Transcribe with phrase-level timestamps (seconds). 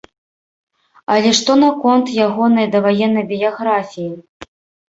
[1.15, 4.11] Але што наконт ягонай даваеннай біяграфіі?